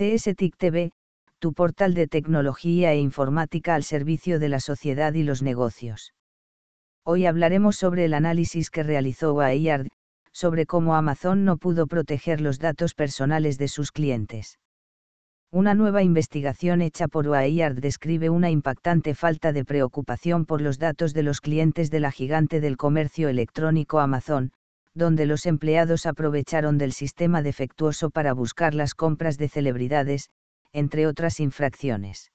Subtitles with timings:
[0.00, 0.92] CSTIC TV,
[1.40, 6.14] tu portal de tecnología e informática al servicio de la sociedad y los negocios.
[7.04, 9.88] Hoy hablaremos sobre el análisis que realizó Wired,
[10.32, 14.58] sobre cómo Amazon no pudo proteger los datos personales de sus clientes.
[15.50, 21.12] Una nueva investigación hecha por Wired describe una impactante falta de preocupación por los datos
[21.12, 24.52] de los clientes de la gigante del comercio electrónico Amazon,
[25.00, 30.28] donde los empleados aprovecharon del sistema defectuoso para buscar las compras de celebridades,
[30.72, 32.30] entre otras infracciones.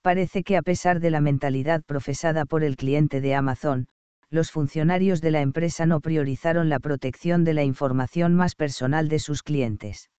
[0.00, 3.88] Parece que a pesar de la mentalidad profesada por el cliente de Amazon,
[4.30, 9.18] los funcionarios de la empresa no priorizaron la protección de la información más personal de
[9.18, 10.10] sus clientes.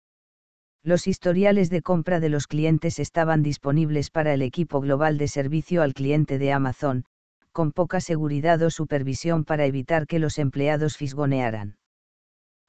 [0.83, 5.81] Los historiales de compra de los clientes estaban disponibles para el equipo global de servicio
[5.83, 7.05] al cliente de Amazon,
[7.55, 11.77] con poca seguridad o supervisión para evitar que los empleados fisgonearan.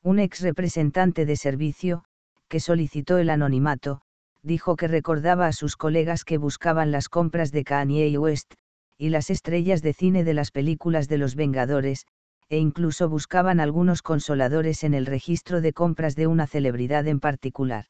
[0.01, 2.05] Un ex representante de servicio,
[2.47, 4.03] que solicitó el anonimato,
[4.45, 8.55] dijo que recordaba a sus colegas que buscaban las compras de Kanye West,
[8.97, 12.06] y las estrellas de cine de las películas de los Vengadores,
[12.48, 17.87] e incluso buscaban algunos consoladores en el registro de compras de una celebridad en particular.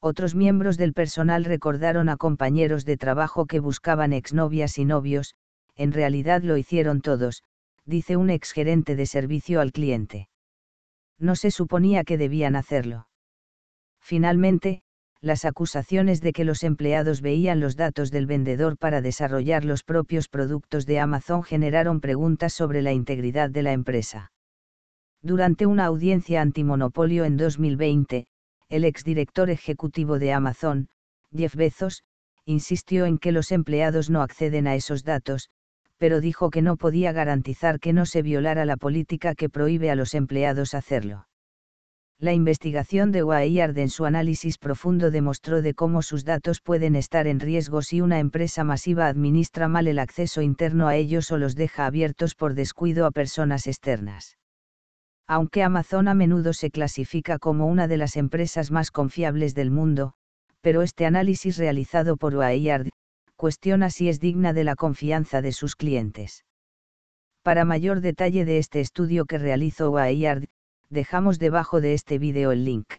[0.00, 5.34] Otros miembros del personal recordaron a compañeros de trabajo que buscaban exnovias y novios,
[5.78, 7.42] en realidad lo hicieron todos,
[7.86, 10.28] dice un exgerente de servicio al cliente.
[11.18, 13.08] No se suponía que debían hacerlo.
[14.00, 14.82] Finalmente,
[15.20, 20.28] las acusaciones de que los empleados veían los datos del vendedor para desarrollar los propios
[20.28, 24.32] productos de Amazon generaron preguntas sobre la integridad de la empresa.
[25.22, 28.26] Durante una audiencia antimonopolio en 2020,
[28.68, 30.88] el exdirector ejecutivo de Amazon,
[31.34, 32.04] Jeff Bezos,
[32.44, 35.50] insistió en que los empleados no acceden a esos datos,
[35.98, 39.94] pero dijo que no podía garantizar que no se violara la política que prohíbe a
[39.94, 41.28] los empleados hacerlo.
[42.20, 47.26] La investigación de Wired en su análisis profundo demostró de cómo sus datos pueden estar
[47.26, 51.54] en riesgo si una empresa masiva administra mal el acceso interno a ellos o los
[51.54, 54.38] deja abiertos por descuido a personas externas
[55.28, 60.14] aunque Amazon a menudo se clasifica como una de las empresas más confiables del mundo,
[60.62, 62.88] pero este análisis realizado por Wired,
[63.38, 66.44] cuestiona si es digna de la confianza de sus clientes.
[67.44, 70.48] Para mayor detalle de este estudio que realizó Wired,
[70.90, 72.94] dejamos debajo de este vídeo el link.